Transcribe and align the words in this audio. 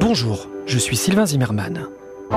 Bonjour, 0.00 0.48
je 0.66 0.78
suis 0.78 0.96
Sylvain 0.96 1.24
Zimmermann. 1.24 1.86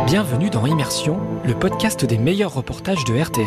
Bienvenue 0.06 0.50
dans 0.50 0.66
Immersion, 0.66 1.20
le 1.46 1.54
podcast 1.54 2.06
des 2.06 2.18
meilleurs 2.18 2.54
reportages 2.54 3.04
de 3.04 3.22
RTL. 3.22 3.46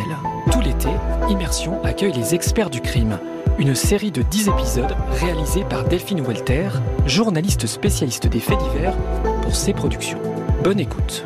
Tout 0.53 0.61
l'été, 0.61 0.91
Immersion 1.31 1.83
accueille 1.85 2.13
les 2.13 2.35
experts 2.35 2.69
du 2.69 2.83
crime, 2.83 3.19
une 3.59 3.75
série 3.75 4.11
de 4.11 4.21
10 4.21 4.49
épisodes 4.49 4.95
réalisés 5.13 5.65
par 5.65 5.85
Delphine 5.85 6.21
Walter, 6.21 6.69
journaliste 7.07 7.67
spécialiste 7.67 8.27
des 8.27 8.41
faits 8.41 8.59
divers, 8.59 8.97
pour 9.41 9.57
ses 9.57 9.73
productions. 9.73 10.21
Bonne 10.63 10.81
écoute. 10.81 11.25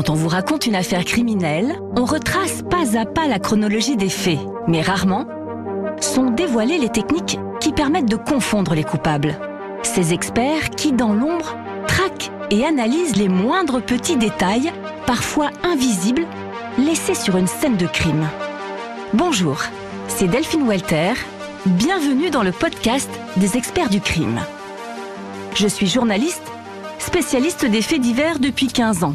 Quand 0.00 0.08
on 0.08 0.14
vous 0.14 0.28
raconte 0.28 0.64
une 0.64 0.76
affaire 0.76 1.04
criminelle, 1.04 1.78
on 1.94 2.06
retrace 2.06 2.62
pas 2.70 2.98
à 2.98 3.04
pas 3.04 3.28
la 3.28 3.38
chronologie 3.38 3.98
des 3.98 4.08
faits, 4.08 4.38
mais 4.66 4.80
rarement 4.80 5.26
sont 6.00 6.30
dévoilées 6.30 6.78
les 6.78 6.88
techniques 6.88 7.38
qui 7.60 7.70
permettent 7.70 8.08
de 8.08 8.16
confondre 8.16 8.74
les 8.74 8.82
coupables. 8.82 9.38
Ces 9.82 10.14
experts 10.14 10.70
qui, 10.70 10.92
dans 10.92 11.12
l'ombre, 11.12 11.54
traquent 11.86 12.30
et 12.50 12.64
analysent 12.64 13.16
les 13.16 13.28
moindres 13.28 13.82
petits 13.82 14.16
détails, 14.16 14.72
parfois 15.04 15.50
invisibles, 15.64 16.24
laissés 16.78 17.14
sur 17.14 17.36
une 17.36 17.46
scène 17.46 17.76
de 17.76 17.86
crime. 17.86 18.26
Bonjour, 19.12 19.60
c'est 20.08 20.28
Delphine 20.28 20.66
Walter. 20.66 21.12
Bienvenue 21.66 22.30
dans 22.30 22.42
le 22.42 22.52
podcast 22.52 23.10
des 23.36 23.58
experts 23.58 23.90
du 23.90 24.00
crime. 24.00 24.40
Je 25.54 25.68
suis 25.68 25.88
journaliste, 25.88 26.50
spécialiste 26.98 27.66
des 27.66 27.82
faits 27.82 28.00
divers 28.00 28.38
depuis 28.38 28.68
15 28.68 29.04
ans. 29.04 29.14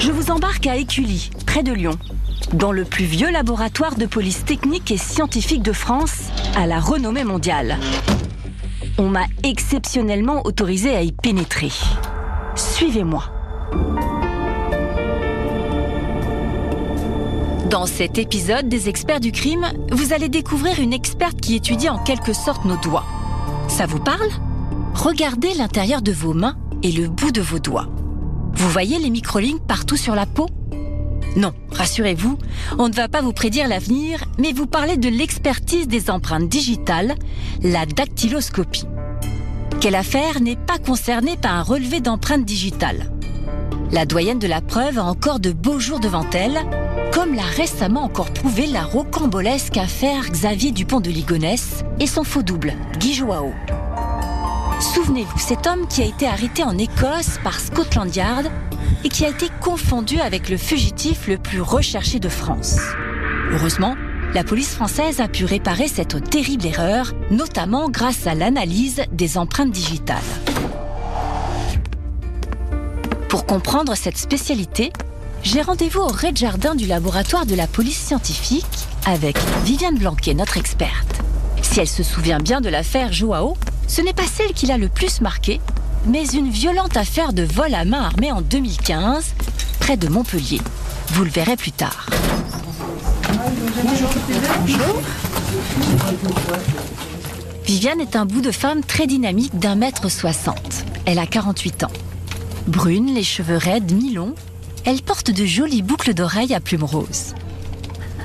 Je 0.00 0.12
vous 0.12 0.30
embarque 0.30 0.66
à 0.68 0.76
Écully, 0.76 1.30
près 1.44 1.64
de 1.64 1.72
Lyon, 1.72 1.98
dans 2.52 2.70
le 2.70 2.84
plus 2.84 3.04
vieux 3.04 3.30
laboratoire 3.30 3.96
de 3.96 4.06
police 4.06 4.44
technique 4.44 4.92
et 4.92 4.96
scientifique 4.96 5.62
de 5.62 5.72
France, 5.72 6.28
à 6.56 6.66
la 6.66 6.78
renommée 6.78 7.24
mondiale. 7.24 7.78
On 8.96 9.08
m'a 9.08 9.24
exceptionnellement 9.42 10.46
autorisé 10.46 10.94
à 10.94 11.02
y 11.02 11.10
pénétrer. 11.10 11.72
Suivez-moi. 12.54 13.24
Dans 17.68 17.86
cet 17.86 18.18
épisode 18.18 18.68
des 18.68 18.88
experts 18.88 19.20
du 19.20 19.32
crime, 19.32 19.66
vous 19.90 20.12
allez 20.12 20.28
découvrir 20.28 20.78
une 20.78 20.92
experte 20.92 21.40
qui 21.40 21.56
étudie 21.56 21.88
en 21.88 21.98
quelque 21.98 22.32
sorte 22.32 22.64
nos 22.64 22.76
doigts. 22.76 23.04
Ça 23.66 23.86
vous 23.86 24.00
parle? 24.00 24.30
Regardez 24.94 25.54
l'intérieur 25.54 26.02
de 26.02 26.12
vos 26.12 26.34
mains 26.34 26.56
et 26.84 26.92
le 26.92 27.08
bout 27.08 27.32
de 27.32 27.40
vos 27.40 27.58
doigts. 27.58 27.88
Vous 28.58 28.70
voyez 28.70 28.98
les 28.98 29.10
microlignes 29.10 29.60
partout 29.60 29.96
sur 29.96 30.16
la 30.16 30.26
peau? 30.26 30.48
Non, 31.36 31.52
rassurez-vous, 31.70 32.36
on 32.76 32.88
ne 32.88 32.92
va 32.92 33.06
pas 33.06 33.22
vous 33.22 33.32
prédire 33.32 33.68
l'avenir, 33.68 34.24
mais 34.36 34.52
vous 34.52 34.66
parler 34.66 34.96
de 34.96 35.08
l'expertise 35.08 35.86
des 35.86 36.10
empreintes 36.10 36.48
digitales, 36.48 37.14
la 37.62 37.86
dactyloscopie. 37.86 38.86
Quelle 39.80 39.94
affaire 39.94 40.40
n'est 40.40 40.56
pas 40.56 40.78
concernée 40.78 41.36
par 41.36 41.54
un 41.54 41.62
relevé 41.62 42.00
d'empreintes 42.00 42.44
digitales? 42.44 43.12
La 43.92 44.06
doyenne 44.06 44.40
de 44.40 44.48
la 44.48 44.60
preuve 44.60 44.98
a 44.98 45.04
encore 45.04 45.38
de 45.38 45.52
beaux 45.52 45.78
jours 45.78 46.00
devant 46.00 46.28
elle, 46.32 46.58
comme 47.12 47.34
l'a 47.34 47.42
récemment 47.42 48.02
encore 48.02 48.32
prouvé 48.32 48.66
la 48.66 48.82
rocambolesque 48.82 49.76
affaire 49.76 50.28
Xavier 50.30 50.72
Dupont 50.72 50.98
de 50.98 51.10
Ligonnès 51.10 51.84
et 52.00 52.08
son 52.08 52.24
faux 52.24 52.42
double, 52.42 52.74
Guy 52.98 53.14
Joao. 53.14 53.52
Souvenez-vous, 54.80 55.38
cet 55.38 55.66
homme 55.66 55.88
qui 55.88 56.02
a 56.02 56.04
été 56.04 56.26
arrêté 56.26 56.62
en 56.62 56.78
Écosse 56.78 57.38
par 57.42 57.58
Scotland 57.58 58.14
Yard 58.14 58.48
et 59.04 59.08
qui 59.08 59.24
a 59.24 59.28
été 59.28 59.48
confondu 59.60 60.20
avec 60.20 60.48
le 60.48 60.56
fugitif 60.56 61.26
le 61.26 61.36
plus 61.36 61.60
recherché 61.60 62.20
de 62.20 62.28
France. 62.28 62.78
Heureusement, 63.50 63.96
la 64.34 64.44
police 64.44 64.74
française 64.74 65.20
a 65.20 65.26
pu 65.26 65.44
réparer 65.44 65.88
cette 65.88 66.30
terrible 66.30 66.64
erreur, 66.64 67.12
notamment 67.30 67.88
grâce 67.88 68.28
à 68.28 68.34
l'analyse 68.34 69.02
des 69.10 69.36
empreintes 69.36 69.72
digitales. 69.72 70.18
Pour 73.28 73.46
comprendre 73.46 73.96
cette 73.96 74.16
spécialité, 74.16 74.92
j'ai 75.42 75.62
rendez-vous 75.62 76.00
au 76.00 76.06
rez-de-jardin 76.06 76.76
du 76.76 76.86
laboratoire 76.86 77.46
de 77.46 77.56
la 77.56 77.66
police 77.66 77.98
scientifique 77.98 78.64
avec 79.06 79.38
Viviane 79.64 79.98
Blanquet, 79.98 80.34
notre 80.34 80.56
experte. 80.56 81.20
Si 81.62 81.80
elle 81.80 81.88
se 81.88 82.04
souvient 82.04 82.38
bien 82.38 82.60
de 82.60 82.68
l'affaire 82.68 83.12
Joao, 83.12 83.56
ce 83.88 84.00
n'est 84.02 84.12
pas 84.12 84.26
celle 84.26 84.52
qui 84.52 84.66
l'a 84.66 84.78
le 84.78 84.88
plus 84.88 85.20
marqué, 85.20 85.60
mais 86.06 86.24
une 86.26 86.50
violente 86.50 86.96
affaire 86.96 87.32
de 87.32 87.42
vol 87.42 87.74
à 87.74 87.84
main 87.84 88.02
armée 88.02 88.30
en 88.30 88.42
2015, 88.42 89.34
près 89.80 89.96
de 89.96 90.08
Montpellier. 90.08 90.60
Vous 91.08 91.24
le 91.24 91.30
verrez 91.30 91.56
plus 91.56 91.72
tard. 91.72 92.06
Bonjour. 93.82 95.02
Viviane 97.64 98.00
est 98.00 98.16
un 98.16 98.26
bout 98.26 98.40
de 98.40 98.50
femme 98.50 98.82
très 98.82 99.06
dynamique 99.06 99.58
d'un 99.58 99.74
mètre 99.74 100.10
soixante. 100.10 100.84
Elle 101.06 101.18
a 101.18 101.26
48 101.26 101.84
ans. 101.84 101.92
Brune, 102.66 103.14
les 103.14 103.22
cheveux 103.22 103.56
raides, 103.56 103.92
mi-longs, 103.92 104.34
elle 104.84 105.02
porte 105.02 105.30
de 105.30 105.44
jolies 105.44 105.82
boucles 105.82 106.14
d'oreilles 106.14 106.54
à 106.54 106.60
plumes 106.60 106.84
roses. 106.84 107.34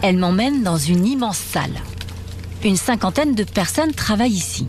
Elle 0.02 0.18
m'emmène 0.18 0.64
dans 0.64 0.78
une 0.78 1.06
immense 1.06 1.38
salle. 1.38 1.82
Une 2.64 2.78
cinquantaine 2.78 3.36
de 3.36 3.44
personnes 3.44 3.94
travaillent 3.94 4.32
ici. 4.32 4.68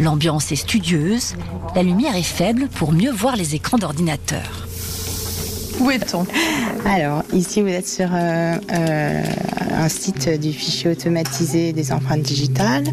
L'ambiance 0.00 0.50
est 0.52 0.56
studieuse, 0.56 1.34
la 1.74 1.82
lumière 1.82 2.16
est 2.16 2.22
faible 2.22 2.68
pour 2.68 2.92
mieux 2.92 3.12
voir 3.12 3.36
les 3.36 3.54
écrans 3.54 3.78
d'ordinateur. 3.78 4.66
Où 5.80 5.90
est-on? 5.90 6.26
Alors, 6.84 7.22
ici, 7.32 7.60
vous 7.60 7.68
êtes 7.68 7.88
sur 7.88 8.08
euh, 8.12 8.56
euh, 8.72 9.22
un 9.74 9.88
site 9.88 10.28
du 10.40 10.52
fichier 10.52 10.90
automatisé 10.90 11.72
des 11.72 11.92
empreintes 11.92 12.22
digitales, 12.22 12.84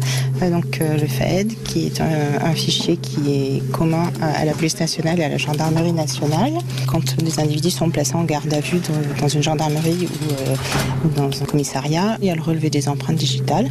euh, 0.42 0.50
donc 0.50 0.80
euh, 0.80 0.96
le 0.96 1.06
FED, 1.06 1.54
qui 1.64 1.86
est 1.86 2.00
un, 2.00 2.44
un, 2.44 2.54
fichier 2.54 2.96
qui 2.96 3.32
est 3.32 3.72
commun 3.72 4.10
à 4.20 4.44
la 4.44 4.52
police 4.52 4.78
nationale 4.78 5.20
et 5.20 5.24
à 5.24 5.28
la 5.28 5.38
gendarmerie 5.38 5.92
nationale. 5.92 6.52
Quand 6.86 7.16
des 7.16 7.40
individus 7.40 7.70
sont 7.70 7.90
placés 7.90 8.14
en 8.14 8.24
garde 8.24 8.52
à 8.52 8.60
vue 8.60 8.80
dans, 8.80 9.22
dans 9.22 9.28
une 9.28 9.42
gendarmerie 9.42 10.06
ou, 10.06 10.32
euh, 10.32 10.56
ou, 11.04 11.08
dans 11.16 11.42
un 11.42 11.44
commissariat, 11.44 12.18
il 12.20 12.28
y 12.28 12.30
a 12.30 12.34
le 12.34 12.42
relevé 12.42 12.70
des 12.70 12.88
empreintes 12.88 13.16
digitales. 13.16 13.68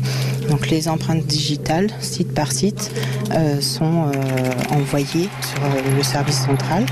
Donc 0.51 0.69
les 0.69 0.87
empreintes 0.87 1.25
digitales, 1.25 1.89
site 2.01 2.33
par 2.33 2.51
site, 2.51 2.91
sont 3.61 4.11
envoyées 4.69 5.29
sur 5.41 5.61
le 5.95 6.03
service 6.03 6.41
central 6.45 6.85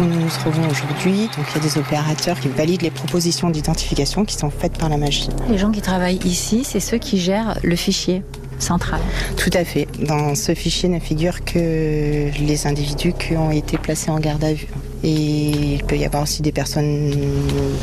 où 0.00 0.04
nous 0.04 0.20
nous 0.20 0.28
trouvons 0.28 0.66
aujourd'hui. 0.70 1.28
Donc 1.36 1.46
il 1.50 1.56
y 1.56 1.58
a 1.58 1.68
des 1.68 1.78
opérateurs 1.78 2.40
qui 2.40 2.48
valident 2.48 2.82
les 2.82 2.90
propositions 2.90 3.50
d'identification 3.50 4.24
qui 4.24 4.36
sont 4.36 4.50
faites 4.50 4.78
par 4.78 4.88
la 4.88 4.96
machine. 4.96 5.32
Les 5.50 5.58
gens 5.58 5.70
qui 5.70 5.82
travaillent 5.82 6.20
ici, 6.24 6.62
c'est 6.64 6.80
ceux 6.80 6.98
qui 6.98 7.18
gèrent 7.18 7.58
le 7.62 7.76
fichier 7.76 8.22
central. 8.58 9.00
Tout 9.36 9.50
à 9.52 9.64
fait. 9.64 9.88
Dans 9.98 10.36
ce 10.36 10.54
fichier 10.54 10.88
ne 10.88 11.00
figurent 11.00 11.44
que 11.44 12.30
les 12.38 12.66
individus 12.66 13.12
qui 13.12 13.36
ont 13.36 13.50
été 13.50 13.76
placés 13.76 14.10
en 14.10 14.20
garde 14.20 14.44
à 14.44 14.52
vue. 14.52 14.68
Et 15.02 15.74
il 15.74 15.84
peut 15.84 15.96
y 15.96 16.04
avoir 16.04 16.22
aussi 16.22 16.42
des 16.42 16.52
personnes 16.52 17.12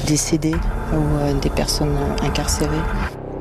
décédées 0.08 0.56
ou 0.94 1.40
des 1.42 1.50
personnes 1.50 1.98
incarcérées. 2.24 2.70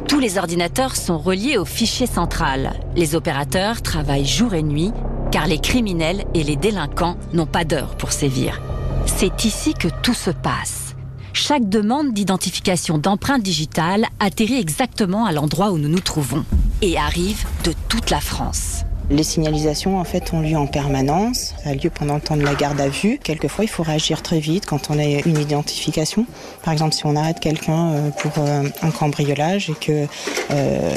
Tous 0.09 0.21
les 0.21 0.39
ordinateurs 0.39 0.97
sont 0.97 1.19
reliés 1.19 1.59
au 1.59 1.67
fichier 1.67 2.07
central. 2.07 2.81
Les 2.97 3.15
opérateurs 3.15 3.83
travaillent 3.83 4.25
jour 4.25 4.55
et 4.55 4.63
nuit 4.63 4.91
car 5.31 5.47
les 5.47 5.59
criminels 5.59 6.25
et 6.33 6.43
les 6.43 6.57
délinquants 6.57 7.19
n'ont 7.35 7.47
pas 7.47 7.65
d'heure 7.65 7.95
pour 7.97 8.13
sévir. 8.13 8.63
C'est 9.05 9.45
ici 9.45 9.75
que 9.75 9.89
tout 10.03 10.15
se 10.15 10.31
passe. 10.31 10.97
Chaque 11.35 11.69
demande 11.69 12.15
d'identification 12.15 12.97
d'empreinte 12.97 13.43
digitale 13.43 14.07
atterrit 14.19 14.59
exactement 14.59 15.27
à 15.27 15.33
l'endroit 15.33 15.73
où 15.73 15.79
nous 15.79 15.91
nous 15.91 16.01
trouvons 16.01 16.45
et 16.81 16.97
arrive 16.97 17.45
de 17.65 17.75
toute 17.91 18.09
la 18.09 18.21
France. 18.21 18.85
Les 19.11 19.23
signalisations 19.23 19.99
en 19.99 20.05
fait 20.05 20.33
ont 20.33 20.41
lieu 20.41 20.57
en 20.57 20.67
permanence, 20.67 21.55
a 21.65 21.75
lieu 21.75 21.91
pendant 21.91 22.17
le 22.17 22.21
temps 22.21 22.37
de 22.37 22.45
la 22.45 22.55
garde 22.55 22.81
à 22.81 22.89
vue. 22.89 23.19
Quelquefois, 23.23 23.65
il 23.65 23.69
faut 23.69 23.83
réagir 23.83 24.23
très 24.23 24.39
vite 24.39 24.67
quand 24.67 24.91
on 24.91 24.99
a 24.99 25.05
une 25.05 25.39
identification. 25.39 26.27
Par 26.63 26.73
exemple, 26.73 26.95
si 26.95 27.07
on 27.07 27.17
arrête 27.17 27.41
quelqu'un 27.41 28.11
pour 28.19 28.33
un 28.39 28.91
cambriolage 28.91 29.71
et 29.71 29.75
que 29.75 30.07
euh, 30.51 30.95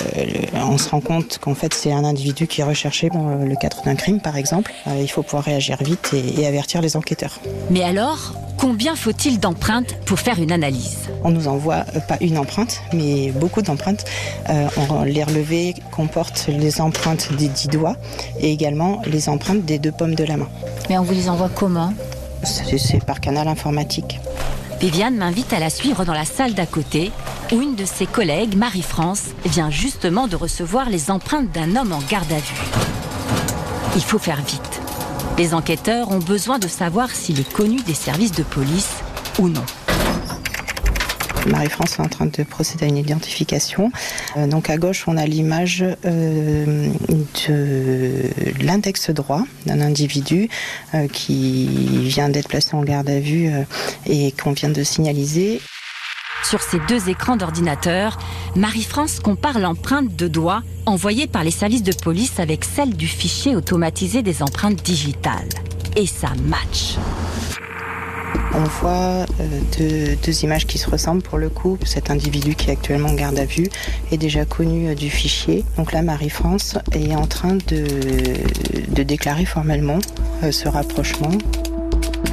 on 0.54 0.78
se 0.78 0.90
rend 0.90 1.02
compte 1.02 1.38
qu'en 1.40 1.56
fait 1.56 1.74
c'est 1.74 1.92
un 1.92 2.04
individu 2.04 2.48
qui 2.48 2.62
est 2.62 2.66
recherché 2.66 3.10
dans 3.10 3.36
le 3.36 3.56
cadre 3.56 3.82
d'un 3.84 3.96
crime, 3.96 4.20
par 4.20 4.38
exemple, 4.38 4.72
euh, 4.88 5.00
il 5.02 5.10
faut 5.10 5.24
pouvoir 5.24 5.44
réagir 5.44 5.78
vite 5.82 6.14
et 6.14 6.46
avertir 6.46 6.82
les 6.82 6.96
enquêteurs. 6.96 7.40
Mais 7.70 7.84
alors, 7.84 8.34
combien 8.62 8.96
faut-il 8.96 9.40
d'empreintes 9.40 9.96
pour 10.06 10.20
faire 10.20 10.40
une 10.40 10.52
analyse? 10.52 11.10
On 11.24 11.32
nous 11.32 11.48
envoie 11.48 11.84
euh, 11.96 12.00
pas 12.00 12.18
une 12.22 12.38
empreinte, 12.38 12.82
mais 12.94 13.32
beaucoup 13.32 13.64
d'empreintes. 13.64 14.06
Euh, 14.50 14.68
les 15.06 15.24
relevés 15.24 15.74
comportent 15.92 16.46
les 16.48 16.80
empreintes 16.80 17.34
des 17.34 17.48
dix 17.48 17.68
doigts 17.68 17.96
et 18.40 18.52
également 18.52 19.02
les 19.08 19.30
empreintes 19.30 19.66
des 19.66 19.80
deux 19.80 19.92
pommes 19.92 20.14
de 20.14 20.24
la 20.24 20.38
main. 20.38 20.48
Mais 20.90 20.98
on 21.00 21.04
vous 21.04 21.14
les 21.14 21.28
envoie 21.28 21.50
comment? 21.50 21.92
C'est 22.44 23.04
par 23.04 23.20
canal 23.20 23.48
informatique. 23.48 24.20
Viviane 24.80 25.16
m'invite 25.16 25.54
à 25.54 25.60
la 25.60 25.72
suivre 25.72 26.06
dans 26.06 26.14
la 26.14 26.26
salle 26.26 26.54
d'à 26.54 26.68
côté, 26.68 27.12
où 27.52 27.62
une 27.62 27.76
de 27.76 27.86
ses 27.86 28.06
collègues, 28.06 28.56
Marie-France, 28.56 29.30
vient 29.46 29.72
justement 29.72 30.28
de 30.28 30.36
recevoir 30.36 30.90
les 30.90 31.10
empreintes 31.10 31.52
d'un 31.52 31.76
homme 31.76 31.94
en 31.94 32.02
garde 32.10 32.32
à 32.32 32.38
vue. 32.38 32.62
Il 33.96 34.04
faut 34.04 34.20
faire 34.20 34.42
vite. 34.44 34.71
Les 35.38 35.54
enquêteurs 35.54 36.12
ont 36.12 36.20
besoin 36.20 36.60
de 36.60 36.68
savoir 36.68 37.10
s'il 37.12 37.40
est 37.40 37.52
connu 37.52 37.78
des 37.82 37.94
services 37.94 38.32
de 38.34 38.44
police 38.44 38.98
ou 39.40 39.50
non. 39.50 39.64
Marie-France 41.48 41.98
est 41.98 42.02
en 42.02 42.08
train 42.08 42.26
de 42.28 42.44
procéder 42.44 42.86
à 42.86 42.88
une 42.88 42.98
identification. 42.98 43.92
Euh, 44.38 44.48
donc 44.48 44.70
à 44.70 44.78
gauche, 44.78 45.06
on 45.08 45.18
a 45.18 45.26
l'image 45.26 45.84
euh, 46.06 46.88
de 47.10 48.64
l'index 48.64 49.10
droit 49.10 49.44
d'un 49.66 49.82
individu 49.82 50.50
euh, 50.94 51.08
qui 51.08 51.68
vient 52.04 52.30
d'être 52.30 52.48
placé 52.48 52.76
en 52.76 52.84
garde 52.84 53.10
à 53.10 53.20
vue 53.20 53.50
et 54.06 54.32
qu'on 54.32 54.52
vient 54.52 54.70
de 54.70 54.84
signaliser. 54.84 55.62
Sur 56.44 56.62
ces 56.62 56.80
deux 56.88 57.10
écrans 57.10 57.38
d'ordinateur, 57.38 58.18
Marie-France 58.56 59.20
compare 59.20 59.60
l'empreinte 59.60 60.16
de 60.16 60.28
doigt 60.28 60.64
envoyée 60.86 61.28
par 61.28 61.44
les 61.44 61.52
services 61.52 61.84
de 61.84 61.94
police 61.94 62.40
avec 62.40 62.66
celle 62.66 62.96
du 62.96 63.08
fichier 63.08 63.56
automatisé 63.56 64.22
des 64.22 64.42
empreintes 64.42 64.84
digitales. 64.84 65.50
Et 65.96 66.06
ça 66.06 66.30
match. 66.46 66.98
On 68.54 68.64
voit 68.64 69.26
euh, 69.40 70.16
deux, 70.26 70.44
images 70.44 70.68
qui 70.68 70.78
se 70.78 70.90
ressemblent 70.90 71.22
pour 71.22 71.38
le 71.38 71.50
coup. 71.50 71.78
Cet 71.86 72.10
individu 72.12 72.56
qui 72.56 72.70
est 72.70 72.74
actuellement 72.74 73.10
en 73.10 73.14
garde 73.14 73.40
à 73.40 73.46
vue 73.46 73.70
est 74.12 74.18
déjà 74.18 74.44
connu 74.44 74.90
euh, 74.90 74.96
du 74.96 75.10
fichier. 75.10 75.64
Donc 75.78 75.94
là, 75.94 76.02
Marie-France 76.02 76.78
est 76.92 77.16
en 77.16 77.28
train 77.28 77.56
de, 77.56 77.86
de 78.90 79.04
déclarer 79.04 79.46
formellement 79.46 80.00
euh, 80.44 80.52
ce 80.52 80.68
rapprochement. 80.68 81.32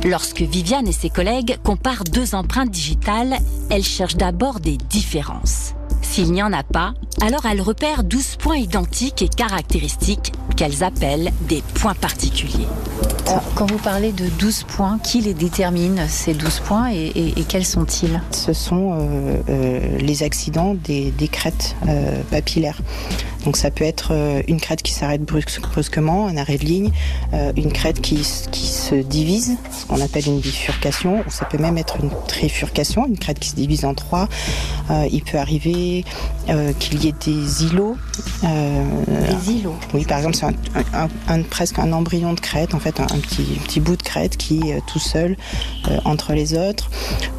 Lorsque 0.05 0.43
Viviane 0.43 0.87
et 0.87 0.93
ses 0.93 1.11
collègues 1.11 1.59
comparent 1.63 2.05
deux 2.05 2.35
empreintes 2.35 2.71
digitales, 2.71 3.37
elles 3.71 3.85
cherchent 3.85 4.17
d'abord 4.17 4.61
des 4.61 4.77
différences. 4.77 5.75
S'il 6.03 6.33
n'y 6.33 6.43
en 6.43 6.53
a 6.53 6.63
pas, 6.63 6.95
alors 7.21 7.47
elles 7.47 7.61
repèrent 7.61 8.05
12 8.05 8.37
points 8.37 8.57
identiques 8.57 9.23
et 9.23 9.29
caractéristiques 9.29 10.33
qu'elles 10.57 10.83
appellent 10.83 11.31
des 11.43 11.63
points 11.75 11.95
particuliers. 11.95 12.67
quand 13.55 13.71
vous 13.71 13.79
parlez 13.79 14.13
de 14.13 14.27
12 14.39 14.65
points, 14.65 14.99
qui 14.99 15.21
les 15.21 15.35
détermine, 15.35 16.07
ces 16.09 16.35
12 16.35 16.61
points, 16.61 16.91
et, 16.91 17.35
quels 17.49 17.65
sont-ils? 17.65 18.23
Ce 18.31 18.53
sont 18.53 18.93
euh, 18.93 19.43
euh, 19.49 19.99
les 19.99 20.23
accidents 20.23 20.75
des, 20.75 21.13
crêtes 21.31 21.77
euh, 21.87 22.23
papillaires. 22.31 22.79
Donc 23.45 23.57
ça 23.57 23.71
peut 23.71 23.85
être 23.85 24.13
une 24.47 24.61
crête 24.61 24.83
qui 24.83 24.93
s'arrête 24.93 25.23
brusquement, 25.23 26.27
un 26.27 26.37
arrêt 26.37 26.59
de 26.59 26.65
ligne, 26.65 26.91
une 27.57 27.73
crête 27.73 28.01
qui, 28.01 28.17
qui 28.51 28.67
se 28.67 28.95
divise, 28.95 29.57
ce 29.71 29.87
qu'on 29.87 30.01
appelle 30.01 30.27
une 30.27 30.41
bifurcation, 30.41 31.21
ou 31.27 31.31
ça 31.31 31.45
peut 31.45 31.59
même 31.59 31.79
être 31.79 31.97
une 32.03 32.11
trifurcation, 32.27 33.07
une 33.07 33.19
crête 33.19 33.39
qui 33.39 33.51
se 33.51 33.55
divise 33.55 33.85
en 33.85 33.95
trois. 33.95 34.29
il 35.11 35.23
peut 35.23 35.39
arriver 35.39 36.05
qu'il 36.79 37.05
y 37.05 37.09
ait 37.09 37.15
des 37.25 37.65
îlots. 37.65 37.97
des 38.43 39.53
îlots 39.53 39.77
Oui, 39.95 40.05
par 40.05 40.19
exemple, 40.19 40.37
c'est 40.37 40.47
un, 40.47 41.43
presque 41.43 41.79
un 41.79 41.93
embryon 41.93 42.33
de 42.35 42.41
crête, 42.41 42.75
en 42.75 42.81
fait, 42.81 43.01
un, 43.01 43.07
petit, 43.07 43.43
petit 43.65 43.81
bout 43.81 43.97
de 43.97 44.03
crête 44.03 44.37
qui 44.37 44.71
est 44.71 44.85
tout 44.87 44.99
seul 44.99 45.37
euh, 45.89 45.99
entre 46.05 46.33
les 46.33 46.55
autres, 46.55 46.91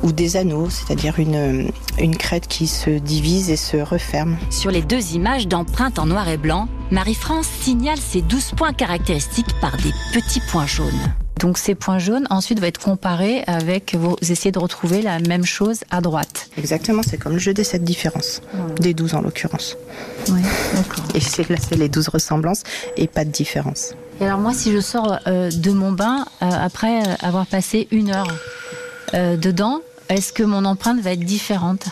ou 0.04 0.12
des 0.12 0.38
anneaux, 0.38 0.70
c'est-à-dire 0.70 1.20
une, 1.20 1.72
une 2.00 2.18
crête 2.18 2.48
qui 2.48 2.68
se 2.68 2.90
divise 2.90 3.50
et 3.50 3.56
se 3.56 3.78
referme. 3.78 4.38
Sur 4.50 4.72
les 4.72 4.82
deux 4.82 5.14
images 5.14 5.48
d'empreintes 5.48 6.00
en 6.00 6.06
noir 6.06 6.28
et 6.30 6.38
blanc, 6.38 6.68
Marie-France 6.92 7.48
signale 7.48 8.00
ces 8.00 8.22
12 8.22 8.52
points 8.58 8.74
caractéristiques 8.74 9.60
par 9.62 9.78
des 9.78 9.94
petits 10.14 10.42
points 10.52 10.66
jaunes. 10.66 11.14
Donc 11.40 11.58
ces 11.58 11.74
points 11.74 12.00
jaunes 12.00 12.28
ensuite 12.30 12.60
vont 12.60 12.66
être 12.66 12.82
comparés 12.82 13.44
avec 13.48 13.96
vous 13.96 14.18
essayez 14.22 14.52
de 14.52 14.60
retrouver 14.60 15.02
la 15.02 15.20
même 15.20 15.46
chose 15.46 15.80
à 15.90 16.02
droite. 16.02 16.50
Exactement, 16.58 17.02
c'est 17.02 17.18
comme 17.18 17.34
le 17.34 17.40
jeu 17.40 17.54
des 17.54 17.64
7 17.64 17.84
différences, 17.84 18.42
des 18.82 18.94
12 18.94 19.16
en 19.16 19.22
l'occurrence. 19.22 19.78
Oui, 20.28 20.42
d'accord. 20.76 21.06
Et 21.16 21.22
c'est 21.22 21.50
là 21.50 21.56
c'est 21.58 21.78
les 21.78 21.88
12 21.88 22.10
ressemblances 22.10 22.64
et 22.98 23.08
pas 23.08 23.24
de 23.24 23.32
différence. 23.32 23.94
Et 24.20 24.26
alors 24.26 24.40
moi 24.40 24.54
si 24.54 24.74
je 24.74 24.82
sors 24.82 25.18
euh, 25.28 25.50
de 25.50 25.72
mon 25.72 25.94
bain 25.94 26.26
euh, 26.42 26.50
après 26.50 27.04
avoir 27.22 27.46
passé 27.46 27.88
une 27.92 28.12
heure 28.12 28.28
euh, 29.14 29.38
dedans, 29.38 29.80
est-ce 30.10 30.34
que 30.34 30.44
mon 30.44 30.66
empreinte 30.66 31.00
va 31.00 31.12
être 31.12 31.24
différente? 31.24 31.86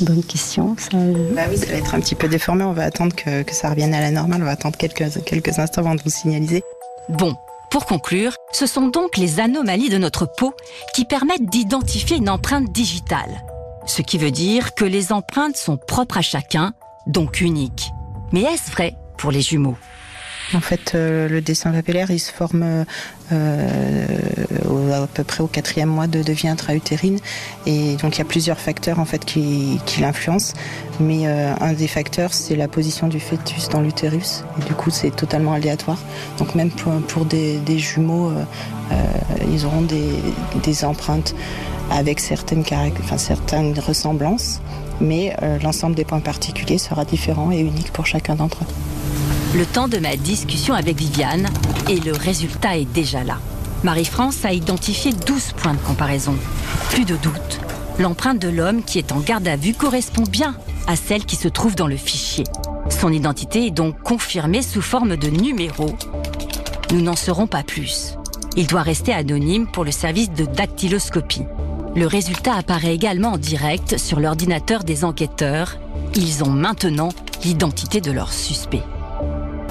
Bonne 0.00 0.22
question. 0.24 0.76
Ça... 0.78 0.96
Bah 1.34 1.42
oui, 1.50 1.58
ça 1.58 1.66
va 1.66 1.74
être 1.74 1.94
un 1.94 2.00
petit 2.00 2.14
peu 2.14 2.28
déformé. 2.28 2.64
On 2.64 2.72
va 2.72 2.84
attendre 2.84 3.14
que, 3.14 3.42
que 3.42 3.54
ça 3.54 3.70
revienne 3.70 3.94
à 3.94 4.00
la 4.00 4.10
normale. 4.10 4.42
On 4.42 4.46
va 4.46 4.52
attendre 4.52 4.76
quelques, 4.76 5.22
quelques 5.24 5.58
instants 5.58 5.82
avant 5.82 5.94
de 5.94 6.02
vous 6.02 6.10
signaliser. 6.10 6.62
Bon, 7.08 7.34
pour 7.70 7.86
conclure, 7.86 8.36
ce 8.52 8.66
sont 8.66 8.88
donc 8.88 9.16
les 9.16 9.40
anomalies 9.40 9.88
de 9.88 9.98
notre 9.98 10.26
peau 10.26 10.54
qui 10.94 11.04
permettent 11.04 11.50
d'identifier 11.50 12.16
une 12.16 12.30
empreinte 12.30 12.72
digitale. 12.72 13.42
Ce 13.86 14.00
qui 14.00 14.16
veut 14.16 14.30
dire 14.30 14.74
que 14.74 14.84
les 14.84 15.12
empreintes 15.12 15.56
sont 15.56 15.76
propres 15.76 16.18
à 16.18 16.22
chacun, 16.22 16.72
donc 17.06 17.40
uniques. 17.40 17.90
Mais 18.32 18.42
est-ce 18.42 18.70
vrai 18.70 18.94
pour 19.18 19.30
les 19.30 19.42
jumeaux? 19.42 19.76
En 20.52 20.60
fait, 20.60 20.92
euh, 20.94 21.28
le 21.28 21.40
dessin 21.40 21.72
papillaire, 21.72 22.10
il 22.10 22.18
se 22.18 22.30
forme 22.30 22.84
euh, 23.32 24.06
à 24.92 25.06
peu 25.06 25.24
près 25.24 25.42
au 25.42 25.46
quatrième 25.46 25.88
mois 25.88 26.06
de, 26.06 26.20
vie 26.32 26.48
intra-utérine. 26.48 27.18
Et 27.66 27.96
donc, 27.96 28.16
il 28.16 28.18
y 28.18 28.22
a 28.22 28.26
plusieurs 28.26 28.58
facteurs 28.58 28.98
en 28.98 29.04
fait 29.04 29.24
qui, 29.24 29.80
l'influencent. 30.00 30.54
Mais 31.00 31.26
euh, 31.26 31.54
un 31.60 31.72
des 31.72 31.88
facteurs, 31.88 32.34
c'est 32.34 32.56
la 32.56 32.68
position 32.68 33.08
du 33.08 33.20
fœtus 33.20 33.68
dans 33.68 33.80
l'utérus. 33.80 34.44
Et 34.60 34.64
du 34.66 34.74
coup, 34.74 34.90
c'est 34.90 35.14
totalement 35.14 35.54
aléatoire. 35.54 35.98
Donc, 36.38 36.54
même 36.54 36.70
pour, 36.70 37.24
des, 37.24 37.78
jumeaux, 37.78 38.32
ils 39.50 39.64
auront 39.66 39.82
des, 39.82 40.84
empreintes 40.84 41.34
avec 41.90 42.20
certaines, 42.20 42.64
enfin, 43.00 43.18
certaines 43.18 43.78
ressemblances. 43.78 44.60
Mais 45.00 45.34
l'ensemble 45.62 45.96
des 45.96 46.04
points 46.04 46.20
particuliers 46.20 46.78
sera 46.78 47.04
différent 47.04 47.50
et 47.50 47.58
unique 47.58 47.92
pour 47.92 48.06
chacun 48.06 48.36
d'entre 48.36 48.58
eux 48.62 48.93
le 49.54 49.66
temps 49.66 49.86
de 49.86 49.98
ma 49.98 50.16
discussion 50.16 50.74
avec 50.74 50.96
Viviane 50.96 51.48
et 51.88 52.00
le 52.00 52.12
résultat 52.12 52.76
est 52.76 52.92
déjà 52.92 53.22
là. 53.22 53.38
Marie-France 53.84 54.44
a 54.44 54.52
identifié 54.52 55.12
12 55.12 55.52
points 55.56 55.74
de 55.74 55.78
comparaison. 55.78 56.34
Plus 56.90 57.04
de 57.04 57.16
doute, 57.16 57.60
l'empreinte 58.00 58.40
de 58.40 58.48
l'homme 58.48 58.82
qui 58.82 58.98
est 58.98 59.12
en 59.12 59.20
garde 59.20 59.46
à 59.46 59.54
vue 59.54 59.74
correspond 59.74 60.24
bien 60.24 60.56
à 60.88 60.96
celle 60.96 61.24
qui 61.24 61.36
se 61.36 61.46
trouve 61.46 61.76
dans 61.76 61.86
le 61.86 61.96
fichier. 61.96 62.44
Son 62.90 63.12
identité 63.12 63.66
est 63.66 63.70
donc 63.70 64.00
confirmée 64.02 64.60
sous 64.60 64.82
forme 64.82 65.16
de 65.16 65.28
numéro. 65.28 65.94
Nous 66.90 67.00
n'en 67.00 67.16
saurons 67.16 67.46
pas 67.46 67.62
plus. 67.62 68.16
Il 68.56 68.66
doit 68.66 68.82
rester 68.82 69.12
anonyme 69.12 69.68
pour 69.68 69.84
le 69.84 69.92
service 69.92 70.32
de 70.32 70.46
dactyloscopie. 70.46 71.46
Le 71.94 72.08
résultat 72.08 72.54
apparaît 72.54 72.94
également 72.94 73.32
en 73.32 73.38
direct 73.38 73.98
sur 73.98 74.18
l'ordinateur 74.18 74.82
des 74.82 75.04
enquêteurs. 75.04 75.76
Ils 76.16 76.42
ont 76.42 76.50
maintenant 76.50 77.10
l'identité 77.44 78.00
de 78.00 78.10
leur 78.10 78.32
suspect. 78.32 78.82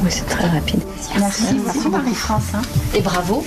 Oui, 0.04 0.12
c'est 0.12 0.26
très 0.26 0.48
rapide. 0.48 0.82
Merci, 1.18 1.56
beaucoup 1.56 1.90
Marie-France. 1.90 2.54
Hein. 2.54 2.62
Et 2.94 3.02
bravo, 3.02 3.44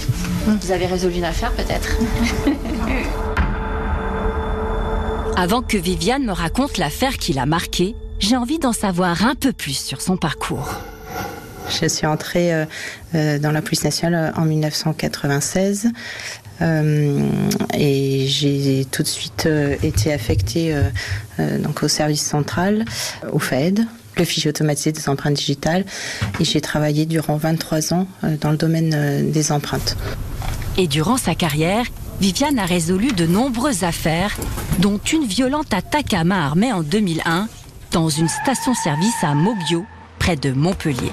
vous 0.47 0.73
avez 0.73 0.87
résolu 0.87 1.17
une 1.17 1.25
affaire 1.25 1.53
peut-être. 1.53 1.99
Avant 5.37 5.61
que 5.61 5.77
Viviane 5.77 6.25
me 6.25 6.33
raconte 6.33 6.79
l'affaire 6.79 7.19
qui 7.19 7.35
l'a 7.35 7.45
marquée, 7.45 7.95
j'ai 8.21 8.37
envie 8.37 8.59
d'en 8.59 8.73
savoir 8.73 9.27
un 9.27 9.35
peu 9.35 9.53
plus 9.53 9.77
sur 9.77 10.01
son 10.01 10.17
parcours. 10.17 10.71
Je 11.69 11.89
suis 11.89 12.07
entrée 12.07 12.55
euh, 12.55 12.65
euh, 13.15 13.39
dans 13.39 13.51
la 13.51 13.61
police 13.61 13.85
nationale 13.85 14.33
en 14.37 14.47
1996 14.47 15.89
euh, 16.63 17.29
et 17.75 18.27
j'ai 18.29 18.87
tout 18.91 19.03
de 19.03 19.09
suite 19.09 19.47
été 19.83 20.11
affectée 20.11 20.75
donc 21.39 21.83
au 21.83 21.89
service 21.89 22.25
central, 22.25 22.87
au 23.31 23.39
FED, 23.39 23.85
le 24.19 24.25
fichier 24.25 24.51
automatisé 24.51 24.93
des 24.93 25.09
empreintes 25.09 25.35
digitales. 25.35 25.85
Et 26.41 26.45
j'ai 26.45 26.61
travaillé 26.61 27.07
durant 27.07 27.37
23 27.37 27.95
ans 27.95 28.07
euh, 28.25 28.37
dans 28.41 28.51
le 28.51 28.57
domaine 28.57 28.93
euh, 28.95 29.31
des 29.31 29.53
empreintes. 29.53 29.97
Et 30.77 30.87
durant 30.87 31.17
sa 31.17 31.35
carrière, 31.35 31.85
Viviane 32.21 32.59
a 32.59 32.65
résolu 32.65 33.13
de 33.13 33.27
nombreuses 33.27 33.85
affaires, 33.85 34.37
dont 34.79 34.99
une 35.13 35.25
violente 35.25 35.73
attaque 35.75 36.15
à 36.15 36.25
main 36.25 36.45
armée 36.45 36.73
en 36.73 36.83
2001 36.83 37.49
dans 37.93 38.09
une 38.09 38.29
station-service 38.29 39.23
à 39.23 39.35
Mobio, 39.35 39.85
près 40.19 40.37
de 40.37 40.53
Montpellier. 40.53 41.13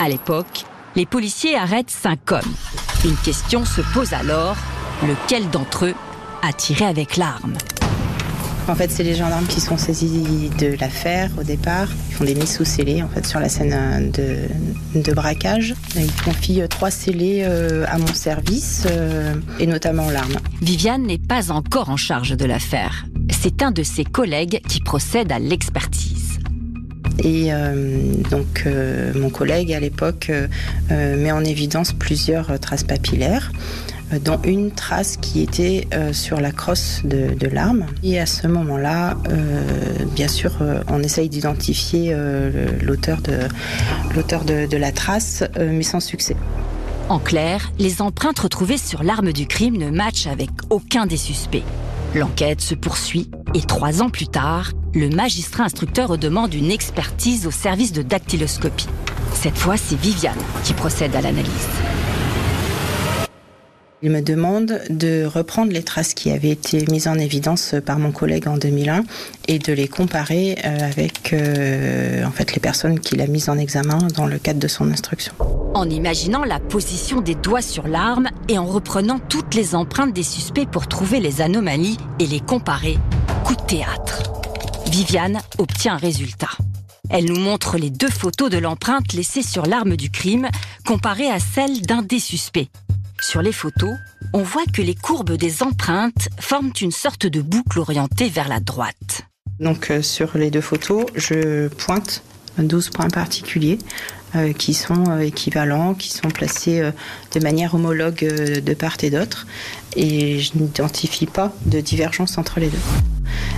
À 0.00 0.08
l'époque, 0.08 0.64
les 0.96 1.06
policiers 1.06 1.56
arrêtent 1.56 1.90
cinq 1.90 2.30
hommes. 2.32 2.54
Une 3.04 3.16
question 3.16 3.64
se 3.64 3.80
pose 3.92 4.12
alors, 4.12 4.56
lequel 5.02 5.48
d'entre 5.50 5.86
eux 5.86 5.94
a 6.42 6.52
tiré 6.52 6.84
avec 6.84 7.16
l'arme? 7.16 7.54
En 8.68 8.74
fait, 8.74 8.90
c'est 8.90 9.02
les 9.02 9.14
gendarmes 9.14 9.46
qui 9.46 9.60
sont 9.60 9.76
saisis 9.76 10.50
de 10.58 10.76
l'affaire 10.80 11.30
au 11.38 11.42
départ. 11.42 11.88
Ils 12.08 12.14
font 12.14 12.24
des 12.24 12.34
mises 12.34 12.56
sous 12.56 12.64
scellés 12.64 13.02
en 13.02 13.08
fait 13.08 13.26
sur 13.26 13.38
la 13.38 13.48
scène 13.48 13.74
euh, 14.18 14.46
de, 14.94 15.12
braquage. 15.12 15.74
Ils 15.96 16.10
confient 16.24 16.62
euh, 16.62 16.66
trois 16.66 16.90
scellés 16.90 17.42
euh, 17.44 17.84
à 17.88 17.98
mon 17.98 18.06
service 18.06 18.86
et 19.58 19.66
notamment 19.66 20.10
l'arme. 20.10 20.36
Viviane 20.62 21.02
n'est 21.02 21.18
pas 21.18 21.50
encore 21.50 21.90
en 21.90 21.96
charge 21.96 22.36
de 22.36 22.44
l'affaire. 22.44 23.06
C'est 23.30 23.62
un 23.62 23.70
de 23.70 23.82
ses 23.82 24.04
collègues 24.04 24.60
qui 24.68 24.80
procède 24.80 25.30
à 25.30 25.38
l'expertise. 25.38 26.38
Et 27.22 27.50
donc 28.30 28.66
mon 29.14 29.30
collègue 29.30 29.72
à 29.72 29.80
l'époque 29.80 30.32
met 30.90 31.30
en 31.30 31.44
évidence 31.44 31.92
plusieurs 31.92 32.58
traces 32.58 32.82
papillaires 32.82 33.52
dont 34.22 34.40
une 34.44 34.70
trace 34.70 35.16
qui 35.16 35.40
était 35.40 35.88
sur 36.12 36.40
la 36.40 36.52
crosse 36.52 37.02
de, 37.04 37.48
l'arme. 37.48 37.86
Et 38.02 38.18
à 38.18 38.26
ce 38.26 38.46
moment-là, 38.46 39.16
bien 40.14 40.28
sûr, 40.28 40.52
on 40.88 41.02
essaye 41.02 41.28
d'identifier 41.28 42.14
l'auteur 42.82 43.18
de, 43.20 44.66
de 44.66 44.76
la 44.76 44.92
trace, 44.92 45.44
mais 45.58 45.82
sans 45.82 46.00
succès. 46.00 46.36
En 47.08 47.18
clair, 47.18 47.70
les 47.78 48.00
empreintes 48.00 48.38
retrouvées 48.38 48.78
sur 48.78 49.02
l'arme 49.02 49.32
du 49.32 49.46
crime 49.46 49.76
ne 49.76 49.90
matchent 49.90 50.26
avec 50.26 50.50
aucun 50.70 51.06
des 51.06 51.18
suspects. 51.18 51.64
L'enquête 52.14 52.60
se 52.60 52.74
poursuit 52.74 53.28
et 53.54 53.60
trois 53.60 54.00
ans 54.00 54.08
plus 54.08 54.28
tard, 54.28 54.72
le 54.94 55.10
magistrat 55.10 55.64
instructeur 55.64 56.16
demande 56.16 56.54
une 56.54 56.70
expertise 56.70 57.46
au 57.46 57.50
service 57.50 57.92
de 57.92 58.02
dactyloscopie. 58.02 58.88
Cette 59.34 59.58
fois, 59.58 59.76
c'est 59.76 59.98
Viviane 59.98 60.38
qui 60.62 60.72
procède 60.72 61.14
à 61.14 61.20
l'analyse. 61.20 61.68
Il 64.06 64.10
me 64.10 64.20
demande 64.20 64.82
de 64.90 65.24
reprendre 65.24 65.72
les 65.72 65.82
traces 65.82 66.12
qui 66.12 66.30
avaient 66.30 66.50
été 66.50 66.84
mises 66.90 67.08
en 67.08 67.14
évidence 67.14 67.74
par 67.86 67.98
mon 67.98 68.12
collègue 68.12 68.46
en 68.46 68.58
2001 68.58 69.02
et 69.48 69.58
de 69.58 69.72
les 69.72 69.88
comparer 69.88 70.58
euh, 70.62 70.78
avec 70.78 71.32
euh, 71.32 72.22
en 72.26 72.30
fait 72.30 72.52
les 72.52 72.60
personnes 72.60 73.00
qu'il 73.00 73.22
a 73.22 73.26
mises 73.26 73.48
en 73.48 73.56
examen 73.56 73.96
dans 74.14 74.26
le 74.26 74.38
cadre 74.38 74.60
de 74.60 74.68
son 74.68 74.92
instruction. 74.92 75.32
En 75.72 75.88
imaginant 75.88 76.44
la 76.44 76.60
position 76.60 77.22
des 77.22 77.34
doigts 77.34 77.62
sur 77.62 77.88
l'arme 77.88 78.28
et 78.50 78.58
en 78.58 78.66
reprenant 78.66 79.20
toutes 79.20 79.54
les 79.54 79.74
empreintes 79.74 80.12
des 80.12 80.22
suspects 80.22 80.68
pour 80.70 80.86
trouver 80.86 81.18
les 81.18 81.40
anomalies 81.40 81.96
et 82.18 82.26
les 82.26 82.40
comparer, 82.40 82.98
coup 83.42 83.56
de 83.56 83.62
théâtre. 83.62 84.22
Viviane 84.90 85.40
obtient 85.56 85.94
un 85.94 85.96
résultat. 85.96 86.50
Elle 87.08 87.24
nous 87.24 87.40
montre 87.40 87.78
les 87.78 87.88
deux 87.88 88.10
photos 88.10 88.50
de 88.50 88.58
l'empreinte 88.58 89.14
laissée 89.14 89.42
sur 89.42 89.64
l'arme 89.64 89.96
du 89.96 90.10
crime 90.10 90.48
comparées 90.86 91.30
à 91.30 91.38
celle 91.38 91.80
d'un 91.80 92.02
des 92.02 92.18
suspects. 92.18 92.68
Sur 93.26 93.40
les 93.40 93.52
photos, 93.52 93.94
on 94.34 94.42
voit 94.42 94.66
que 94.70 94.82
les 94.82 94.94
courbes 94.94 95.32
des 95.32 95.62
empreintes 95.62 96.28
forment 96.38 96.72
une 96.78 96.90
sorte 96.90 97.26
de 97.26 97.40
boucle 97.40 97.78
orientée 97.78 98.28
vers 98.28 98.48
la 98.48 98.60
droite. 98.60 99.22
Donc 99.58 99.90
euh, 99.90 100.02
sur 100.02 100.36
les 100.36 100.50
deux 100.50 100.60
photos, 100.60 101.06
je 101.14 101.68
pointe 101.68 102.22
12 102.58 102.90
points 102.90 103.08
particuliers 103.08 103.78
euh, 104.36 104.52
qui 104.52 104.74
sont 104.74 105.04
euh, 105.08 105.20
équivalents, 105.20 105.94
qui 105.94 106.10
sont 106.10 106.28
placés 106.28 106.82
de 107.32 107.40
manière 107.40 107.74
homologue 107.74 108.26
de 108.26 108.74
part 108.74 108.96
et 109.02 109.08
d'autre. 109.08 109.46
Et 109.96 110.38
je 110.40 110.58
n'identifie 110.58 111.26
pas 111.26 111.50
de 111.64 111.80
divergence 111.80 112.36
entre 112.36 112.60
les 112.60 112.68
deux. 112.68 112.78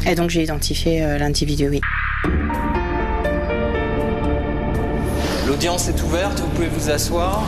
Et 0.06 0.14
donc 0.14 0.30
j'ai 0.30 0.44
identifié 0.44 1.00
l'individu, 1.18 1.68
oui. 1.68 1.80
L'audience 5.44 5.88
est 5.88 6.00
ouverte, 6.04 6.38
vous 6.38 6.50
pouvez 6.50 6.68
vous 6.68 6.88
asseoir. 6.88 7.44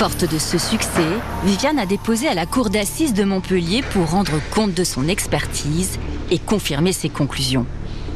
Forte 0.00 0.24
de 0.24 0.38
ce 0.38 0.56
succès, 0.56 1.04
Viviane 1.44 1.78
a 1.78 1.84
déposé 1.84 2.26
à 2.26 2.32
la 2.32 2.46
cour 2.46 2.70
d'assises 2.70 3.12
de 3.12 3.22
Montpellier 3.22 3.82
pour 3.92 4.08
rendre 4.08 4.40
compte 4.50 4.72
de 4.72 4.82
son 4.82 5.08
expertise 5.08 5.98
et 6.30 6.38
confirmer 6.38 6.94
ses 6.94 7.10
conclusions. 7.10 7.66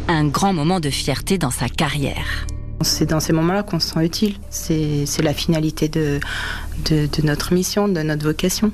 Un 0.08 0.24
grand 0.26 0.54
moment 0.54 0.80
de 0.80 0.88
fierté 0.88 1.36
dans 1.36 1.50
sa 1.50 1.68
carrière. 1.68 2.46
C'est 2.80 3.04
dans 3.04 3.20
ces 3.20 3.34
moments-là 3.34 3.64
qu'on 3.64 3.80
se 3.80 3.88
sent 3.88 4.02
utile. 4.02 4.36
C'est 4.48 5.04
la 5.22 5.34
finalité 5.34 5.90
de, 5.90 6.20
de, 6.86 7.06
de 7.06 7.22
notre 7.22 7.52
mission, 7.52 7.86
de 7.86 8.00
notre 8.00 8.24
vocation. 8.24 8.72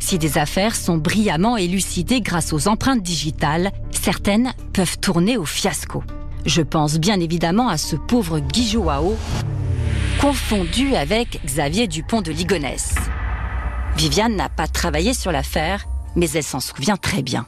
Si 0.00 0.18
des 0.18 0.36
affaires 0.36 0.74
sont 0.74 0.96
brillamment 0.96 1.56
élucidées 1.56 2.20
grâce 2.20 2.52
aux 2.52 2.66
empreintes 2.66 3.04
digitales, 3.04 3.70
certaines 3.92 4.54
peuvent 4.72 4.98
tourner 4.98 5.36
au 5.36 5.44
fiasco. 5.44 6.02
Je 6.46 6.62
pense 6.62 6.98
bien 6.98 7.20
évidemment 7.20 7.68
à 7.68 7.76
ce 7.76 7.94
pauvre 7.94 8.40
Guy 8.40 8.70
Joao, 8.70 9.16
confondu 10.20 10.94
avec 10.94 11.40
Xavier 11.46 11.86
Dupont 11.86 12.20
de 12.20 12.30
Ligonnès. 12.30 12.94
Viviane 13.96 14.36
n'a 14.36 14.50
pas 14.50 14.66
travaillé 14.66 15.14
sur 15.14 15.32
l'affaire, 15.32 15.86
mais 16.14 16.28
elle 16.34 16.42
s'en 16.42 16.60
souvient 16.60 16.98
très 16.98 17.22
bien. 17.22 17.46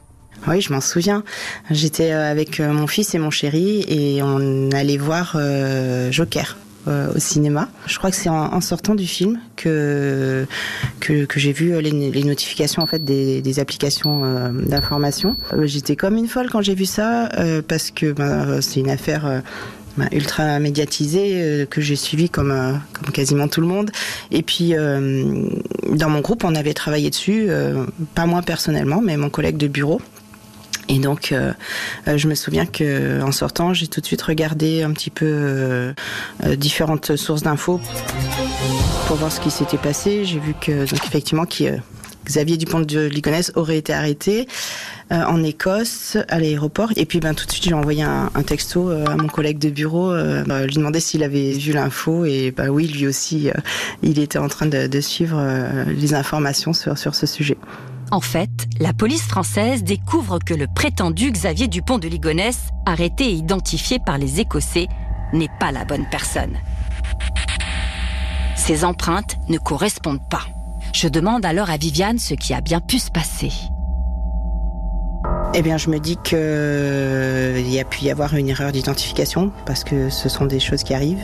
Oui, 0.48 0.62
je 0.62 0.72
m'en 0.72 0.80
souviens. 0.80 1.22
J'étais 1.70 2.12
euh, 2.12 2.30
avec 2.30 2.60
euh, 2.60 2.72
mon 2.72 2.86
fils 2.86 3.14
et 3.14 3.18
mon 3.18 3.30
chéri 3.30 3.84
et 3.88 4.22
on 4.22 4.70
allait 4.70 4.96
voir 4.96 5.34
euh, 5.36 6.10
Joker. 6.10 6.56
au 6.86 7.18
cinéma. 7.18 7.68
Je 7.86 7.98
crois 7.98 8.10
que 8.10 8.16
c'est 8.16 8.30
en, 8.30 8.60
sortant 8.60 8.94
du 8.94 9.06
film 9.06 9.38
que 9.54 10.46
que, 10.98 11.26
j'ai 11.36 11.52
vu 11.52 11.80
les, 11.80 12.24
notifications 12.24 12.82
en 12.82 12.86
fait 12.86 13.04
des, 13.04 13.58
applications 13.60 14.50
d'information. 14.52 15.36
J'étais 15.62 15.94
comme 15.94 16.16
une 16.16 16.26
folle 16.26 16.48
quand 16.50 16.62
j'ai 16.62 16.74
vu 16.74 16.86
ça 16.86 17.28
parce 17.68 17.92
que 17.92 18.10
ben, 18.10 18.60
c'est 18.60 18.80
une 18.80 18.90
affaire 18.90 19.42
ultra 20.12 20.58
médiatisé 20.58 21.32
euh, 21.34 21.66
que 21.66 21.80
j'ai 21.80 21.96
suivi 21.96 22.30
comme 22.30 22.50
euh, 22.50 22.72
comme 22.92 23.12
quasiment 23.12 23.48
tout 23.48 23.60
le 23.60 23.66
monde. 23.66 23.90
Et 24.30 24.42
puis 24.42 24.74
euh, 24.74 25.44
dans 25.90 26.08
mon 26.08 26.20
groupe 26.20 26.44
on 26.44 26.54
avait 26.54 26.74
travaillé 26.74 27.10
dessus 27.10 27.48
pas 28.14 28.26
moi 28.26 28.42
personnellement 28.42 29.00
mais 29.02 29.16
mon 29.16 29.30
collègue 29.30 29.56
de 29.56 29.68
bureau. 29.68 30.00
Et 30.88 30.98
donc, 30.98 31.32
je 32.06 32.28
me 32.28 32.34
souviens 32.34 32.66
que 32.66 33.22
en 33.22 33.30
sortant, 33.30 33.72
j'ai 33.72 33.86
tout 33.86 34.00
de 34.00 34.06
suite 34.06 34.20
regardé 34.20 34.82
un 34.82 34.90
petit 34.90 35.10
peu 35.10 35.94
différentes 36.56 37.16
sources 37.16 37.42
d'infos 37.42 37.80
pour 39.06 39.16
voir 39.16 39.32
ce 39.32 39.40
qui 39.40 39.50
s'était 39.50 39.78
passé. 39.78 40.24
J'ai 40.24 40.40
vu 40.40 40.54
que, 40.60 40.90
donc 40.90 41.06
effectivement, 41.06 41.46
qui 41.46 41.68
Xavier 42.26 42.56
Dupont 42.56 42.80
de 42.80 43.06
Ligonnès 43.06 43.52
aurait 43.54 43.78
été 43.78 43.92
arrêté 43.92 44.48
euh, 45.12 45.24
en 45.24 45.42
Écosse 45.42 46.16
à 46.28 46.38
l'aéroport. 46.38 46.90
Et 46.96 47.04
puis 47.04 47.20
ben 47.20 47.34
tout 47.34 47.44
de 47.44 47.50
suite 47.50 47.64
j'ai 47.64 47.74
envoyé 47.74 48.02
un, 48.02 48.30
texto 48.46 48.88
euh, 48.88 49.04
à 49.06 49.16
mon 49.16 49.28
collègue 49.28 49.58
de 49.58 49.68
bureau, 49.68 50.10
euh, 50.10 50.42
bah, 50.44 50.64
lui 50.64 50.74
demander 50.74 51.00
s'il 51.00 51.22
avait 51.22 51.52
vu 51.52 51.72
l'info 51.72 52.24
et 52.24 52.50
bah 52.50 52.68
oui 52.70 52.86
lui 52.86 53.06
aussi 53.06 53.50
il 54.02 54.18
était 54.18 54.38
en 54.38 54.48
train 54.48 54.66
de, 54.66 55.00
suivre 55.00 55.42
les 55.86 56.14
informations 56.14 56.72
sur, 56.72 56.96
sur 56.96 57.14
ce 57.14 57.26
sujet. 57.26 57.56
En 58.10 58.20
fait, 58.20 58.50
la 58.78 58.92
police 58.92 59.22
française 59.22 59.82
découvre 59.82 60.38
que 60.38 60.54
le 60.54 60.66
prétendu 60.74 61.30
Xavier 61.30 61.66
Dupont 61.66 61.98
de 61.98 62.08
Ligonnès, 62.08 62.56
arrêté 62.86 63.24
et 63.24 63.32
identifié 63.32 63.98
par 63.98 64.18
les 64.18 64.40
Écossais, 64.40 64.86
n'est 65.32 65.48
pas 65.58 65.72
la 65.72 65.84
bonne 65.84 66.06
personne. 66.10 66.56
Ses 68.56 68.84
empreintes 68.84 69.36
ne 69.48 69.58
correspondent 69.58 70.28
pas. 70.30 70.46
Je 70.94 71.08
demande 71.08 71.44
alors 71.44 71.70
à 71.70 71.76
Viviane 71.76 72.18
ce 72.18 72.34
qui 72.34 72.54
a 72.54 72.60
bien 72.60 72.80
pu 72.80 72.98
se 72.98 73.10
passer. 73.10 73.50
Eh 75.54 75.60
bien, 75.60 75.76
je 75.76 75.90
me 75.90 75.98
dis 75.98 76.16
qu'il 76.16 76.38
euh, 76.40 77.62
y 77.66 77.78
a 77.78 77.84
pu 77.84 78.04
y 78.04 78.10
avoir 78.10 78.34
une 78.34 78.48
erreur 78.48 78.72
d'identification, 78.72 79.52
parce 79.66 79.84
que 79.84 80.08
ce 80.08 80.30
sont 80.30 80.46
des 80.46 80.60
choses 80.60 80.82
qui 80.82 80.94
arrivent. 80.94 81.18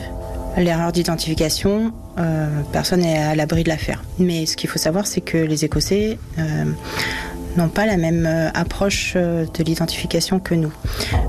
L'erreur 0.55 0.91
d'identification, 0.91 1.91
euh, 2.19 2.47
personne 2.71 2.99
n'est 2.99 3.17
à 3.17 3.33
l'abri 3.33 3.63
de 3.63 3.69
l'affaire. 3.69 4.03
Mais 4.19 4.45
ce 4.45 4.55
qu'il 4.55 4.69
faut 4.69 4.77
savoir, 4.77 5.07
c'est 5.07 5.21
que 5.21 5.37
les 5.37 5.65
Écossais 5.65 6.19
euh, 6.37 6.65
n'ont 7.59 7.69
pas 7.69 7.85
la 7.85 7.97
même 7.97 8.25
euh, 8.25 8.49
approche 8.53 9.13
euh, 9.15 9.45
de 9.45 9.63
l'identification 9.63 10.39
que 10.39 10.55
nous. 10.55 10.71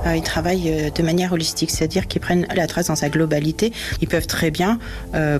Euh, 0.06 0.16
ils 0.16 0.22
travaillent 0.22 0.90
de 0.94 1.02
manière 1.02 1.32
holistique, 1.32 1.70
c'est-à-dire 1.70 2.06
qu'ils 2.06 2.20
prennent 2.20 2.46
la 2.54 2.66
trace 2.66 2.86
dans 2.86 2.96
sa 2.96 3.08
globalité. 3.08 3.72
Ils 4.00 4.08
peuvent 4.08 4.26
très 4.26 4.50
bien 4.50 4.78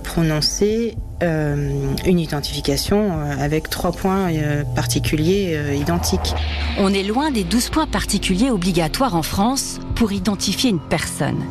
prononcer 0.03 0.97
une 1.23 2.19
identification 2.19 3.13
avec 3.39 3.69
trois 3.69 3.93
points 3.93 4.31
particuliers 4.75 5.77
identiques. 5.79 6.35
On 6.79 6.93
est 6.93 7.03
loin 7.03 7.31
des 7.31 7.45
12 7.45 7.71
points 7.71 7.87
particuliers 7.87 8.51
obligatoires 8.51 9.15
en 9.15 9.23
France 9.23 9.81
pour 9.95 10.13
identifier 10.13 10.71
une 10.71 10.81
personne. 10.81 11.43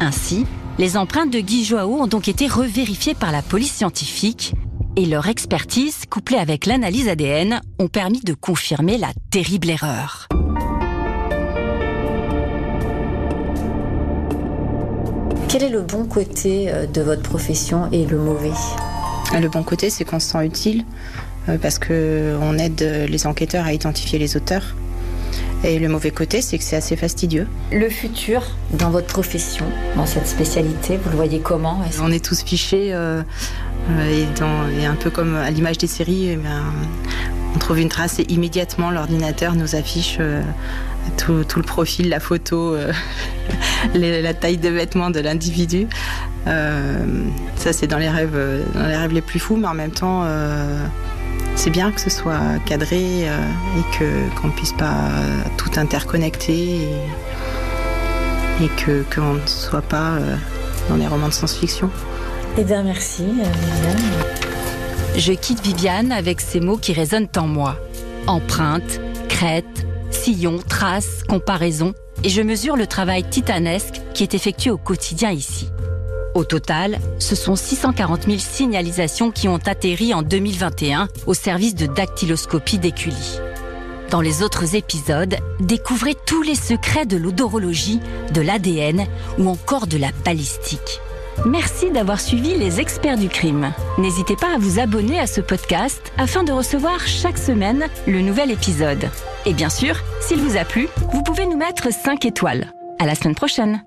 Ainsi, 0.00 0.46
les 0.78 0.96
empreintes 0.96 1.32
de 1.32 1.40
Guy 1.40 1.64
Joao 1.64 2.00
ont 2.00 2.06
donc 2.06 2.28
été 2.28 2.46
revérifiées 2.46 3.14
par 3.14 3.32
la 3.32 3.42
police 3.42 3.72
scientifique 3.72 4.54
et 4.98 5.06
leur 5.06 5.28
expertise, 5.28 6.06
couplée 6.10 6.38
avec 6.38 6.66
l'analyse 6.66 7.08
ADN, 7.08 7.60
ont 7.78 7.86
permis 7.86 8.20
de 8.20 8.34
confirmer 8.34 8.98
la 8.98 9.12
terrible 9.30 9.70
erreur. 9.70 10.26
Quel 15.48 15.62
est 15.62 15.68
le 15.68 15.82
bon 15.82 16.04
côté 16.04 16.68
euh, 16.68 16.86
de 16.86 17.00
votre 17.00 17.22
profession 17.22 17.88
et 17.92 18.06
le 18.06 18.18
mauvais? 18.18 18.50
Ah, 19.32 19.38
Le 19.38 19.48
bon 19.48 19.62
côté, 19.62 19.88
c'est 19.88 20.04
qu'on 20.04 20.18
se 20.18 20.30
sent 20.30 20.44
utile 20.44 20.84
euh, 21.48 21.58
parce 21.58 21.78
qu'on 21.78 22.58
aide 22.58 23.06
les 23.08 23.26
enquêteurs 23.28 23.66
à 23.66 23.72
identifier 23.72 24.18
les 24.18 24.36
auteurs. 24.36 24.74
Et 25.64 25.78
le 25.78 25.88
mauvais 25.88 26.12
côté, 26.12 26.40
c'est 26.40 26.56
que 26.56 26.64
c'est 26.64 26.76
assez 26.76 26.96
fastidieux. 26.96 27.46
Le 27.72 27.88
futur 27.88 28.42
dans 28.72 28.90
votre 28.90 29.08
profession, 29.08 29.64
dans 29.96 30.06
cette 30.06 30.28
spécialité, 30.28 30.96
vous 30.96 31.10
le 31.10 31.16
voyez 31.16 31.40
comment? 31.40 31.80
On 32.00 32.12
est 32.12 32.24
tous 32.24 32.42
fichés. 32.42 32.94
Euh, 32.94 33.22
euh, 33.90 34.70
et, 34.80 34.86
un 34.86 34.94
peu 34.94 35.10
comme 35.10 35.36
à 35.36 35.50
l'image 35.50 35.78
des 35.78 35.86
séries, 35.86 36.30
eh 36.30 36.38
on 37.54 37.58
trouve 37.58 37.78
une 37.78 37.88
trace 37.88 38.18
et 38.18 38.26
immédiatement 38.28 38.90
l'ordinateur 38.90 39.54
nous 39.54 39.74
affiche 39.74 40.18
euh, 40.20 40.42
tout, 41.16 41.44
le 41.56 41.62
profil, 41.62 42.10
la 42.10 42.20
photo, 42.20 42.74
euh, 42.74 42.92
la 43.94 44.34
taille 44.34 44.58
de 44.58 44.68
vêtements 44.68 45.10
de 45.10 45.20
l'individu. 45.20 45.86
ça, 46.44 47.72
c'est 47.72 47.86
dans 47.86 47.98
les 47.98 48.08
rêves, 48.08 48.36
dans 48.74 48.86
les 48.86 48.96
rêves 48.96 49.12
les 49.12 49.22
plus 49.22 49.38
fous, 49.38 49.56
mais 49.56 49.68
en 49.68 49.74
même 49.74 49.90
temps, 49.90 50.24
c'est 51.58 51.70
bien 51.70 51.90
que 51.90 52.00
ce 52.00 52.08
soit 52.08 52.60
cadré 52.64 53.22
et 53.24 53.98
que 53.98 54.40
qu'on 54.40 54.50
puisse 54.50 54.72
pas 54.72 55.10
tout 55.56 55.70
interconnecter 55.76 56.76
et, 56.76 58.64
et 58.64 58.68
que 58.76 59.02
qu'on 59.12 59.34
ne 59.34 59.46
soit 59.46 59.82
pas 59.82 60.18
dans 60.88 60.94
les 60.94 61.08
romans 61.08 61.26
de 61.26 61.32
science-fiction. 61.32 61.90
Eh 62.56 62.62
bien, 62.62 62.84
merci, 62.84 63.24
Viviane. 63.24 63.96
Je 65.16 65.32
quitte 65.32 65.60
Viviane 65.60 66.12
avec 66.12 66.40
ces 66.40 66.60
mots 66.60 66.76
qui 66.76 66.92
résonnent 66.92 67.28
en 67.36 67.48
moi. 67.48 67.76
Empreinte, 68.28 69.00
crête, 69.28 69.86
sillon, 70.10 70.58
trace, 70.66 71.24
comparaison, 71.28 71.92
et 72.22 72.28
je 72.28 72.40
mesure 72.40 72.76
le 72.76 72.86
travail 72.86 73.24
titanesque 73.24 74.00
qui 74.14 74.22
est 74.22 74.34
effectué 74.34 74.70
au 74.70 74.78
quotidien 74.78 75.32
ici. 75.32 75.70
Au 76.38 76.44
total, 76.44 77.00
ce 77.18 77.34
sont 77.34 77.56
640 77.56 78.26
000 78.26 78.38
signalisations 78.38 79.32
qui 79.32 79.48
ont 79.48 79.58
atterri 79.66 80.14
en 80.14 80.22
2021 80.22 81.08
au 81.26 81.34
service 81.34 81.74
de 81.74 81.86
dactyloscopie 81.86 82.78
d'Écully. 82.78 83.40
Dans 84.12 84.20
les 84.20 84.44
autres 84.44 84.76
épisodes, 84.76 85.34
découvrez 85.58 86.14
tous 86.26 86.42
les 86.42 86.54
secrets 86.54 87.06
de 87.06 87.16
l'odorologie, 87.16 87.98
de 88.32 88.40
l'ADN 88.40 89.08
ou 89.38 89.48
encore 89.48 89.88
de 89.88 89.98
la 89.98 90.12
balistique. 90.24 91.00
Merci 91.44 91.90
d'avoir 91.90 92.20
suivi 92.20 92.56
les 92.56 92.78
experts 92.78 93.18
du 93.18 93.28
crime. 93.28 93.72
N'hésitez 93.98 94.36
pas 94.36 94.54
à 94.54 94.58
vous 94.58 94.78
abonner 94.78 95.18
à 95.18 95.26
ce 95.26 95.40
podcast 95.40 96.12
afin 96.18 96.44
de 96.44 96.52
recevoir 96.52 97.04
chaque 97.04 97.38
semaine 97.38 97.88
le 98.06 98.20
nouvel 98.20 98.52
épisode. 98.52 99.10
Et 99.44 99.54
bien 99.54 99.70
sûr, 99.70 99.96
s'il 100.20 100.38
vous 100.38 100.56
a 100.56 100.64
plu, 100.64 100.86
vous 101.12 101.24
pouvez 101.24 101.46
nous 101.46 101.58
mettre 101.58 101.92
5 101.92 102.24
étoiles. 102.26 102.70
À 103.00 103.06
la 103.06 103.16
semaine 103.16 103.34
prochaine. 103.34 103.82